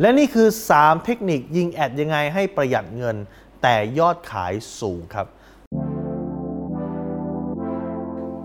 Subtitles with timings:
[0.00, 3.16] และนี่คือ 3 เทคนิคยิงแอดยังไงให้ประหยัดเงิน
[3.62, 5.26] แต่ยอดขายสูงครับ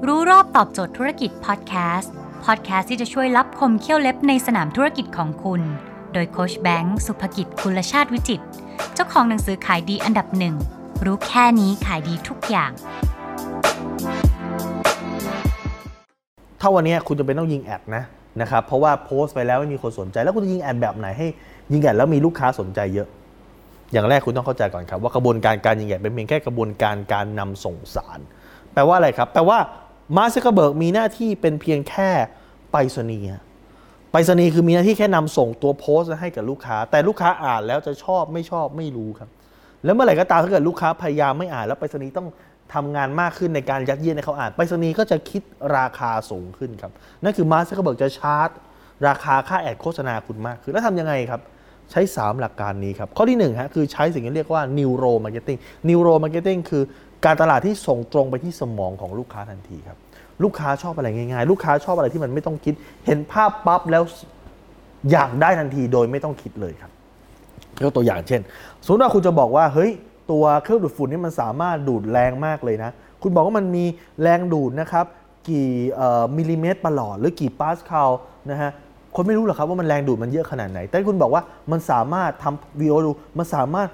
[0.08, 2.14] รู้รอบตอบโจทย์ธุรกิจพอดแคสต์
[2.46, 5.62] พอดแคสต์ที่จะช่วยรับคมเขี้ยวเล็บในสนามธุรกิจของคุณ
[6.14, 8.42] โดยโคชแบงค์สุภกิจคุลชาติวิจิต
[8.94, 10.56] เจ้าของหนังสือขายดีอันดับหนึ่ง
[11.06, 12.72] รู้แค่นี้ขายดีทุกอย่าง
[16.60, 18.04] ถ้าวันนี้คุณจะเป็นต้องยิงแอดนะ
[18.42, 21.28] นะครับเพราะว่าโพสต์ไปแล้วไม่มีคนสนใจ แล้วคุณจะยิงแอดแบบไหนให้
[21.72, 23.08] ยิงแอดแล้วมีลูกค้าสนใจเยอะ
[23.92, 28.20] อย่างแรกคุณต้องเข้าใจก่อนครับว่ากระบวนการการยิงแอดเป็นเพียงแค่กระบวนการการนำส่งสาร
[28.74, 29.58] แปลว่าอะไรครับ แปลว่า
[30.18, 32.10] มาร์คเบิร์กมีหน้าที่เป็นเพียงแค่
[32.72, 33.28] ไปรษณีย์
[34.12, 39.30] ไปรษณีย์คือมีหน้าที่แค่นำส่งตัวโพสต์ให้กับลูกค้า แต่ลูกค้าอ่านแล้วจะชอบไม่ชอบไม่รู้ครับ
[39.84, 42.28] แล้วเมื่อไหร่ก็ตามถ้าเกิดลูกค้าพยายามไม่อ่านแล้วไปรษณีย์ต้อง
[42.74, 45.42] ทำงานมากขึ้นในการยัดเยียดให้เขาอ่านไปรษณีย์ก็จะคิด
[45.78, 46.92] ราคาสูงขึ้นครับ
[47.24, 48.50] นั่นคือมาร์คเบิร์กจะชาร์จ
[49.08, 51.42] ราคาค่าแอดโฆษณาคุณมากขึ้นแล้วทำยังไงครับ
[51.92, 56.84] ใช้ 3 หลักการนี้ครับ ข้อที่1ฮะคือใช้สิ่งที่เรียกว่า neuro marketing neuro marketing คือ
[57.26, 59.98] การตลาดที่ส่งตรงไปที่สมองของลูกค้าทันทีครับ
[60.44, 62.74] ลูกค้าชอบอะไรง่ายๆ ลูกค้าชอบอะไรที่มันไม่ต้องคิด
[63.06, 64.04] เห็นภาพปั๊บแล้ว
[65.12, 66.92] อยากได้ทันทีโดยไม่ต้องคิดเลยครับ
[67.84, 68.42] ยกตัวอย่างเช่น
[68.84, 69.92] สมมติว่าคุณจะบอกว่าเฮ้ย
[70.32, 73.86] ตัวเครื่องดูดฝุ่นนี่มันสามารถดูดแรงมากเลยนะ คุณบอกว่ามันมี
[74.22, 75.06] แรงดูดนะครับ
[75.50, 75.70] กี่
[76.38, 78.10] มิลลิเมตรประหลอดหรือกี่ปาสคาล
[78.52, 78.72] นะฮะ
[79.16, 83.90] คนไม่รู้หรอกครับว่ามันแรงดูดมันเยอะขนาดไหน แต่คุณบอกว่ามันสามารถทำวิดีโอดูมันสามารถ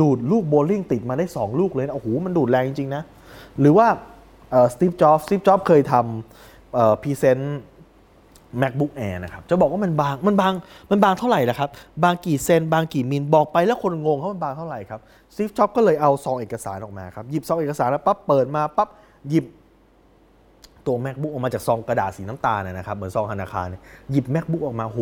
[0.00, 3.02] ดูดลูกโบลิ่งติดมาได้ 2 ลูกเลยนะโอ้โหมันดูดแรงจริงๆนะ
[3.60, 3.86] หรือว่า
[4.72, 7.60] สตีฟจ็อบสตีฟจ็อบเคยทำ present
[8.62, 10.52] macbook air นะครับ จะบอกว่ามันบาง มันบาง
[10.90, 11.68] มันบางเท่าไหร่ล่ะครับ
[12.04, 15.00] บางกี่เซน บางกี่มิล บอกไปแล้วคนงงเขามันบางเท่าไหร่ครับ
[15.34, 18.88] สตีฟจ็อบส์ก็เลยเอาซองเอกสารออกมาครับ หยิบซองเอกสารแล้วปั๊บ เปิดมาปั๊บ
[19.28, 19.44] หยิบ
[20.86, 23.66] ตัว macbook ออกมาจากซองกระดาษสีน้ำตาลนะครับ เหมือนซองธนาคาร
[24.10, 25.00] หยิบ macbook ออกมา โห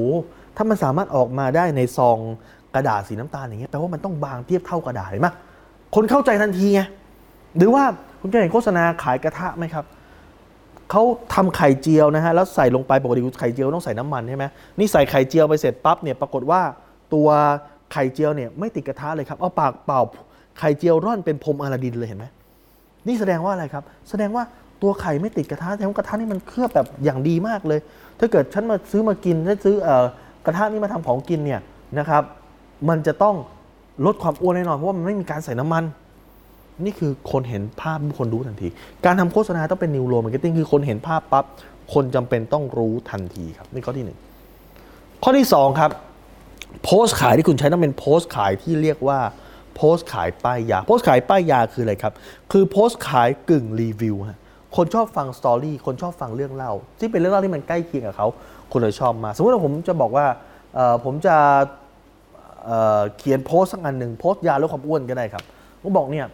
[0.56, 2.18] ถ้ามันสามารถออกมาได้ในซอง
[2.74, 5.28] กระดาษสีน้ำตาลอย่างเงี้ย แปลว่ามันต้องบางเทียบเท่ากระดาษเห็นไหม
[5.94, 6.80] คนเข้าใจทันทีไง
[7.56, 7.84] หรือว่า
[8.20, 9.84] คุณเคยเห็นโฆษณาขายกระทะไหมครับ
[10.90, 11.02] เขา
[11.34, 14.44] ทำไข่เจียวนะฮะแล้วใส่ลงไปปกติไข่เจียวต้องใส่น้ำมันใช่ไหม
[14.78, 16.60] นี่ใส่ไข่เจียวไปเสร็จปั๊บเนี่ยปรากฏว่า
[17.14, 17.28] ตัว
[17.92, 20.02] ไข่เจียวเนี่ยไม่ติดกระทะเลยครับเอาปากเป่า
[20.58, 22.26] ไข่เจียวร่อนเป็นพรมอลาดินเลยเห็นไหม
[23.06, 24.44] นี่แสดงว่าอะไรครับ แสดงว่า
[24.82, 27.80] ตัวไข่ไม่ติดกระทะแต่กระทะนี่มันเคลือบแบบอย่างดีมากเลย
[28.18, 30.04] ถ้าเกิดฉันมาซื้อมากินถ้าซื้อเอ่อ
[30.46, 31.60] กระทะนี่มาทำของกินเนี่ย
[31.98, 32.22] นะครับ
[32.88, 33.34] มันจะต้อง
[34.06, 35.84] ลดความอ้วนแน่นอนเพราะว่ามันไม่มีการใส่น้ำมัน
[36.84, 38.68] นี่คือคนเห็นภาพคนรู้ทันที
[39.04, 41.44] การทำโฆษณาต้องเป็น neuro marketing คือคนเห็นภาพปั๊บ
[41.94, 44.18] คนจำเป็นต้องรู้ทันทีครับนี่ข้อที่หนึ่ง
[45.22, 45.90] ข้อที่สองครับ
[46.84, 49.18] โพสต์ขายที่คุณใช้ต้องเป็นโพสต์ขายที่เรียกว่า
[49.76, 52.12] โพสต์ขายป้ายยา โพสต์ขายป้ายยาคืออะไรครับ
[52.52, 54.38] คือโพสต์ขายกึ่งรีวิวฮะ
[54.76, 58.28] คนชอบฟัง story คนชอบฟังเรื่องเล่า ที่เป็นเรื่องเล่าที่มันใกล้เคียงกับเขา
[58.72, 60.26] คนเลยชอบมา สมมติว่าผมจะบอกว่า
[61.04, 61.36] ผมจะ
[63.18, 65.42] เขียนโพสต์สักอันหนึ่งโพสต์ยาลดความอ้วนก็ได้ครับ
[65.82, 66.26] ผมบอกเนี่ย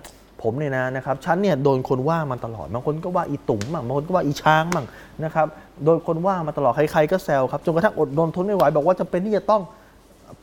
[0.42, 4.86] ผมเนี่ยนะนะครับฉันเนี่ยโดนคนว่ามาตลอดบางคนก็ว่าอีตุ่มบ้างบางคนก็ว่าอีช้างบ้าง
[5.24, 5.46] นะครับ
[5.84, 9.62] โดนคนว่ามาตลอดใครๆก็แซวครับจนกระทั่งอดทนทนไม่ไหวบอกว่าจะเป็นที่จะต้อง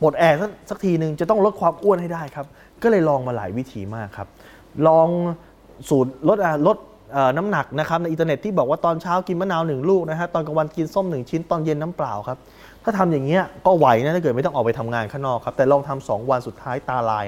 [0.00, 0.38] ปลดแอก
[0.70, 2.46] สักทีหนึ่งจะต้องลดความอ้วนให้ได้ครับ
[2.82, 4.28] ก็เลยลองมาหลายวิธีมากครับ
[4.86, 5.08] ลอง
[5.88, 6.76] สูตรลดลด
[7.36, 12.38] น้ำหนักนะครับในอินเทอร์เน็ตที่บอกว่าตอนเช้ากินมะนาวหนึ่งลูกนะฮะตอนกลางวันกินส้มหนึ่งชิ้นตอนเย็นน้ำเปล่าครับ
[12.84, 17.24] ถ้าทำอย่างเงี้ยก็ไหวนะถ้าเกิดไม่ต้องออกไปทำงานข้างนอกครับแต่ลองทำสองวันสุดท้ายตาลาย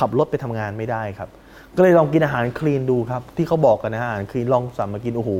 [0.00, 1.28] ขับรถไปทำงานไม่ได้ครับ
[1.76, 5.30] ก็เลยลองกินอาหารคลีนดูครับ ที่เขาบอกกันนะอาหารคลีนลองสั่งมากินโอ้โห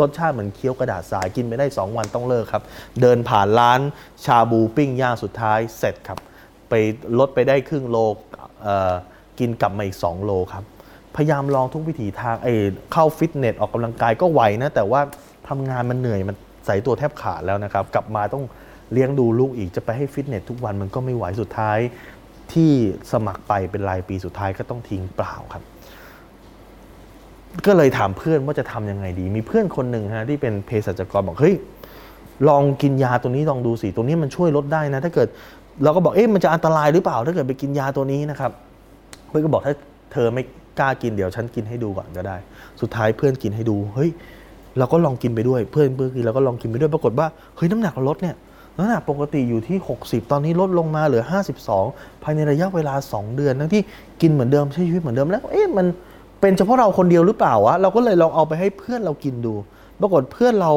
[0.00, 2.62] รสชาติเหมือนเคี้ยวกระดาษสายกินไม่ได้ 2 วันต้องเลิกครับ
[3.00, 3.80] เดินผ่านร้าน
[4.24, 6.18] ชาบูปิ้งย่างสุดท้ายเสร็จครับ
[6.68, 6.74] ไป
[7.18, 7.96] ลดไปได้ครึ่งโล
[9.38, 10.64] กินกลับมาอีก 2 โลครับ
[11.16, 12.54] พยายามลองทุกวิถีทางไอ้
[12.92, 15.00] เข้าฟิตเนสออกกำลังกายก็ไหวนะ แต่ว่า
[15.48, 18.44] ทำงานมันเหนื่อยมันใส่ตัวแทบขาดแล้วนะครับ กลับมาต้อง
[18.92, 21.78] เลี้ยงดูลูกอีกจะไปให้ฟิตเนสทุกวันมันก็ไม่ไหวสุดท้าย
[22.52, 22.70] ที่
[23.12, 25.62] สมัครไปเป็นรายปีสุดท้ายก็ต้องทิ้งเปล่าครับ
[27.66, 31.54] ก็เลยถามเพื่อนว่าจะทํำยังไงดี มีเพื่อนคนหนึ่งฮะที่เป็นเภสัชกรบอกเฮ้ย
[32.48, 35.28] ลองกินยาตัวนี้ลองดูสิตัวนี้มันช่วยลดได้นะ ถ้าเกิด
[35.84, 38.52] เราก็บอกเอ๊ะมันจะอันตรายหรือเปล่า ถ้าเกิดไปกินยาตัวนี้นะครับ
[39.28, 39.74] เพื่อนก็บอกถ้า
[40.12, 40.42] เธอไม่
[40.78, 42.36] กล้ากินเดี๋ยวฉันกินให้ดูก่อนก็ได้
[42.80, 44.10] สุดท้ายเพื่อนกินให้ดูเฮ้ย
[44.78, 47.26] เราก็ลองกินไปด้วย เพื่อนเพื่อนกินเราก็ลองกินไปด้วยปรากฏว่า
[47.56, 48.36] เฮ้ยน้ำหนักลดเนี่ย
[48.78, 51.24] น้ำหนักปกติอยู่ที่ 60 ตอนนี้ลดลงมาเหลือ
[51.72, 53.82] 52 ภายในระยะเวลา 2 เดือน ทั้งที่
[54.20, 55.86] กินเหมือนเดิมใช้ชีวิตเหมือนเดิมแล้ว เอ๊ะมัน
[56.40, 59.54] เป็นเฉพาะเราคนเดียวหรือเปล่าวะ เราก็เลยลองเอาไปให้เพื่อนเรากินดู
[60.00, 60.72] ปรากฏเพื่อนเรา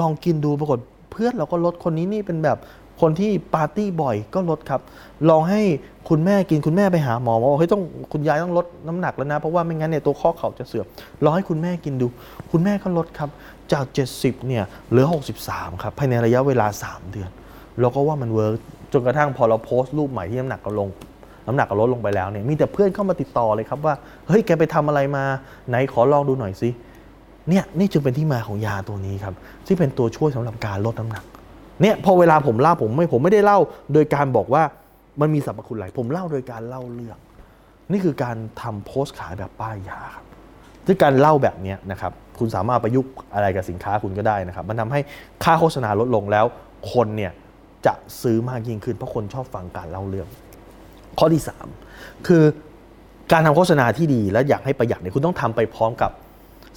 [0.00, 0.78] ลองกินดู ปรากฏ
[1.12, 2.58] เพื่อนเราก็ลดคนนี้นี่เป็นแบบ
[3.00, 4.80] คนที่ปาร์ตี้บ่อยก็ลดครับ
[5.28, 5.62] ลองให้
[6.08, 7.82] คุณแม่กินคุณแม่ไปหาหมอบอกเฮ้ยต้อง
[8.12, 10.86] คุณยายต้องลดน้ำหนักแล้วนะ เพราะว่าไม่งั้นเนี่ยตัวข้อเข่าจะเสื่อม
[11.24, 12.06] ลองให้คุณแม่กินดู
[12.50, 13.30] คุณแม่ก็ลดครับ
[13.72, 13.84] จาก
[14.16, 15.06] 70เนี่ยเหลือ
[15.44, 17.30] 63 ครับภายในระยะเวลา 3 เดือน
[17.80, 18.54] เราก็ว่ามัน work
[18.92, 20.88] จนกระทั่งพอเราโพสต์รูปใหม่ที่น้ำหนักก็ลง
[21.46, 23.94] น้ำหนักก็ลดลงไปแล้วเนี่ยมีแต่เพื่อนเข้ามาติดต่อเลยครับว่า
[24.28, 25.24] เฮ้ยแกไปทำอะไรมา
[25.68, 26.70] ไหนขอลองดูหน่อยสิ
[27.48, 29.34] เนี่ยนี่จึงเป็นที่มาของยาตัวนี้ครับ
[29.66, 31.24] ที่เป็นตัวช่วยสำหรับการลดน้ำหนัก
[31.82, 33.58] เนี่ยพอเวลาผมเล่าผมไม่ผมไม่ได้เล่า
[33.92, 34.62] โดยการบอกว่า
[35.20, 37.18] มันมีสรรพคุณอะไรผมเล่าโดยการเล่าเรื่อง
[37.90, 40.24] นี่คือการทำโพสต์ขายแบบป้ายยาครับ
[40.86, 45.00] ซึ่งการเล่าแบบนี้นะครับคุณสามารถประยุกต์อะไรกับสินค้าคุณก็ได้นะครับ มันทำให้
[45.44, 46.44] ค่าโฆษณาลดลงแล้ว
[46.92, 47.32] คนเนี่ย
[47.86, 50.28] จะซื้อมากยิ่งขึ้น เพราะคนชอบฟังการเล่าเรื่อง
[51.18, 51.42] ข้อที่
[51.84, 52.42] 3 คือ
[53.32, 56.10] การทำโฆษณาที่ดีและอยากให้ประหยัดเนี่ยคุณต้องทำไปพร้อมกับ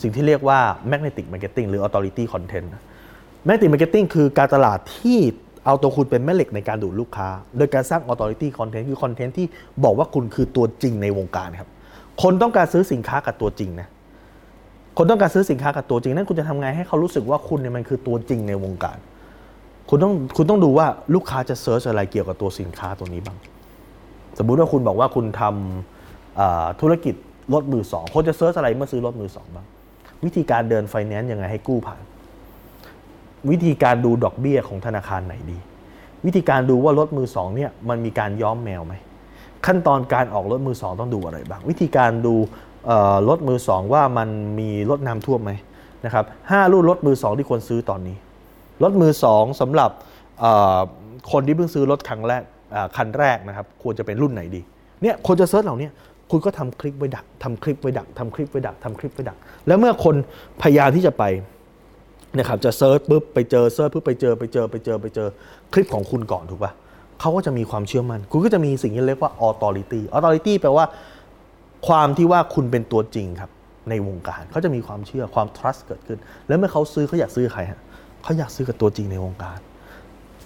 [0.02, 0.60] สิ่งที่เรียกว่า
[0.92, 2.68] magnetic marketing หรือ authority content
[3.48, 5.20] magnetic marketing คือการตลาดที่
[5.66, 9.48] เอาตัวคุณเป็นแม่เหล็กในการดูดลูกค้า โดยการสร้าง authority content คือคอนเทนต์ที่
[9.84, 11.70] บอกว่าคุณคือตัวจริงในวงการครับ
[12.22, 13.88] คนต้องการซื้อสินค้ากับตัวจริงนะ
[14.98, 18.98] คนต้องการซื้อสินค้ากับตัวจริงนั่นคุณจะทำไงให้เขารู้สึกว่าคุณเนี่ยมันคือตัวจริงในวงการ
[19.90, 23.38] คุณต้องคุณต้องดูว่าลูกค้าจะเซิร์ชอะไรเกี่ยวกับตัวสินค้าตัวนี้บ้าง
[24.38, 27.16] สมมุติว่าคุณบอกว่าคุณทำธุรกิจ
[27.54, 29.66] รถมือสองคนจะเซิร์ชอะไรเมื่อซื้อรถมือสองบ้าง
[30.24, 32.02] วิธีการเดินไฟแนนซ์ยังไงให้กู้ผ่าน
[33.52, 35.58] วิธีการดูดอกเบี้ยของธนาคารไหนดี
[36.26, 38.94] วิธีการดูว่ารถมือสองเนี่ยมันมีการย้อมแมวไหม
[39.66, 42.36] ขั้นตอนการออกรถมือสองต้องดูอะไรบ้าง วิธีการดู
[43.30, 44.30] รถมือสองว่ามัน
[44.60, 45.52] มีรถน้ำท่วมไหม
[46.06, 48.18] นะครับห้ารุ่นรถมือสองที่ควรซื้อตอนนี้
[48.84, 49.92] รถมือสองสำหรับ
[51.32, 52.44] คนที่เพิ่งซื้อรถครั้งแรก
[52.98, 54.62] คันแรกนะครับควรจะเป็นรุ่นไหนดี
[55.02, 55.90] เนี่ยคนจะ search เหล่านี้
[56.32, 59.38] คุณก็ทำคลิปไว้ดักทำคลิปไว้ดักทำคลิปไว้ดักทำคลิปไว้ดัก
[59.68, 60.16] แล้วเมื่อคน
[60.62, 61.24] พยายามที่จะไป
[62.38, 65.28] นะครับจะ search ปุ๊บไปเจอ search ปุ๊บไปเจอไปเจอไปเจอไปเจอ
[65.74, 66.72] คลิปของคุณก่อนถูกปะ
[67.20, 70.86] เขาก็จะมีความเชื่อมั่นคุณก็จะมีสิ่งที่เรียกว่า authority authority แปลว่า
[71.88, 73.52] ความที่ว่าคุณเป็นตัวจริงครับ
[73.90, 77.80] ในวงการเขาจะมีความเชื่อความ trust เกิดขึ้น แล้วเมื่อเขาซื้อเขาอยากซื้อใครฮะ
[78.26, 79.60] เขาอยากซื้อกับตัวจริงในวงการ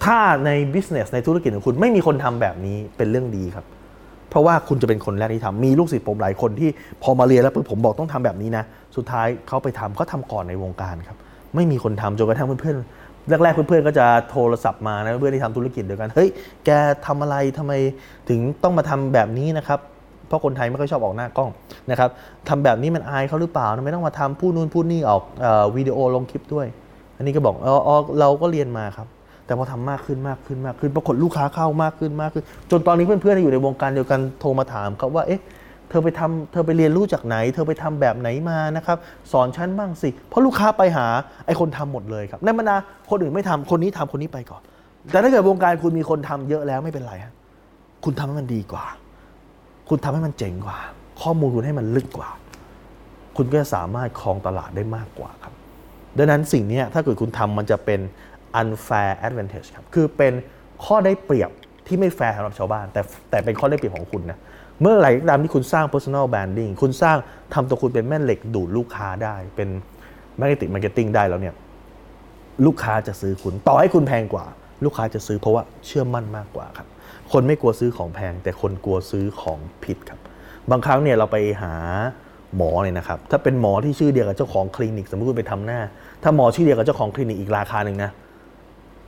[0.04, 3.66] ถ้าใน business ในธุรกิจของคุณไม่มีคนทำแบบนี้เป็นเรื่องดีครับ
[4.30, 6.70] เพราะว่าคุณจะเป็นคนแรกที่ทำมีลูกศิษย์ผมหลายคนที่
[7.02, 8.64] พอมาเรียนแล้วผมบอกต้องทำแบบนี้นะ
[8.96, 11.16] สุดท้ายเขาไปทำเขาทาก่อนในวงการครับ
[11.54, 16.28] ไม่มีคนทำจนกระทั่งเพื่อนๆแรกๆเพื่อนๆก็จะโทรศัพท์มานะเพื่อนที่ทำธุรกิจเดียวกันเฮ้ย
[16.64, 16.70] แก
[17.06, 17.72] ทำอะไรทำไม
[18.28, 19.78] ถึงต้องมาทำแบบนี้นะครับ
[20.26, 21.50] เพราะคนไทยไม่ค่อยชอบออกหน้ากล้อง
[21.90, 22.10] นะครับ
[22.48, 25.22] ทำแบบนี้มันอายเขาหรือเปล่า ไม่ต้องมาทำพูดนู่นพูดนี่ออก
[25.76, 26.66] วิดีโอลงคลิปด้วย
[27.20, 29.08] อันนี้ก็บอกอ๋อเราก็เรียนมาครับ
[29.46, 35.40] แต่พอทำมากขึ้นมากขึ้นมากขึ้น ปรากฏลูกค้าเข้ามากขึ้นมากขึ้น จนตอนนี้เพื่อนๆที่อยู่ในวงการเดียวกันโทรมาถามครับว่าเอ๊ะ
[35.88, 38.96] เธอไปทำเธอไปเรียนรู้จากไหน เธอไปทำแบบไหนมานะครับ
[39.32, 41.06] สอนฉันบ้างสิ เพราะลูกค้าไปหา
[41.46, 42.76] ไอ้คนทำหมดเลยครับในบรรดา
[43.10, 44.62] คนอื่นไม่ทำคนนี้ทำคนนี้ไปก่อน
[45.10, 47.32] แต่ถ้าเกิดวงการคุณมีคนทำเยอะแล้วไม่เป็นไรฮะ
[48.04, 48.84] คุณทำให้มันดีกว่า
[49.88, 50.78] คุณทำให้มันเจ๋งกว่า
[51.22, 52.30] ข้อมูลคุณให้มันลึกกว่า
[53.36, 55.54] คุณก็จะสามารถครองตลาดได้มากกว่าครับ
[56.18, 58.00] ดังนั้นสิ่งนี้ถ้าเกิดคุณทำมันจะเป็น
[58.60, 60.32] unfair advantage ครับ คือเป็น
[60.84, 61.50] ข้อได้เปรียบ
[61.86, 64.38] ที่ไม่แฟร์สำหรับชาวบ้าน แต่แต่เป็นข้อได้เปรียบของคุณนะ
[64.80, 67.16] เมื่อไหร่ก็ตามที่คุณสร้าง personal branding คุณสร้าง
[67.54, 69.68] ทำตัวคุณเป็นแม่เหล็กดูดลูกค้าได้ เป็น
[70.40, 71.54] magnetic marketing ได้แล้วเนี่ย
[72.66, 74.46] ลูกค้าจะซื้อคุณ ต่อให้คุณแพงกว่า
[74.84, 76.88] ลูกค้าจะซื้อเพราะว่าเชื่อมั่นมากกว่าครับ
[77.32, 80.20] คนไม่กลัวซื้อของแพง แต่คนกลัวซื้อของผิดครับ
[80.70, 81.74] บางครั้งเนี่ยเราไปหา
[82.56, 85.80] หมอเนี่ยนะครับ ถ้าเป็นหมอที่ชื่อเดียวกับเจ้าของคลินิก สมมติคุณไปทำหน้า
[86.22, 88.10] ถ้าหมอชื่อเดียวกับเจ้าของคลินิกอีกราคาหนึ่งนะ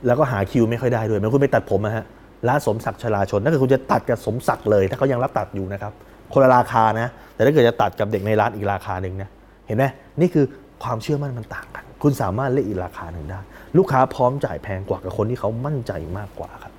[0.07, 2.05] แล้วก็หาคิวไม่ค่อยได้ด้วยมือนคุณไปตัดผมนะฮะ
[2.47, 5.91] ร้านสมศักดิ์ชลาชนถ้าเกิดคุณจะตัดกับสมศักดิ์เลย ถ้าเขายังรับตัดอยู่นะครับ
[6.33, 9.29] คนละราคานะ แต่ถ้าเกิดจะตัดกับเด็กในร้านอีกราคาหนึ่งนะ
[9.67, 9.83] เห็นไหม
[10.21, 10.45] นี่คือ
[10.83, 13.39] ความเชื่อมั่นมันต่างกัน คุณสามารถเลือกอีกราคาหนึ่งได้
[13.77, 16.73] ลูกค้าพร้อมจ่ายแพงกว่ากับคนที่เขามั่นใจมากกว่าครับ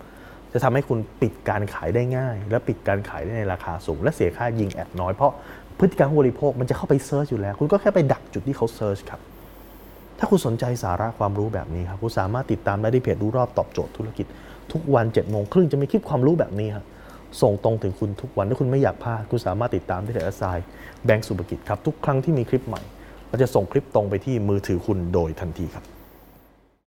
[0.52, 5.32] จะทำให้คุณปิดการขายได้ง่าย และปิดการขายได้ในราคาสูง และเสียค่ายิงแอดน้อยเพราะ
[5.78, 9.20] พฤติกรรมผู้บริโภคมันจะเข้าไป search อยู่แล้ว คุณก็แค่ไปดักจุดที่เขา search ครับ
[10.18, 14.26] ถ้าคุณสนใจสาระความรู้แบบนี้ครับ คุณสามารถติดตามได้ที่เพจรู้รอบตอบโจทย์ธุรกิจ
[14.72, 16.84] ทุกวันเจ็ดโมงครึ่งจะมีคลิปความรู้แบบนี้ครับ
[17.42, 20.44] ส่งตรงถึงคุณทุกวันถ้าคุณไม่อยากพลาดคุณสามารถติดตามได้ที่แอสไซ
[21.04, 22.82] แบงก์สุภกิจครับทุกครั้งที่มีคลิปใหม่
[23.28, 25.84] เราจะส่งคลิปตรงไปที่มือถือคุณโดยทันทีครับ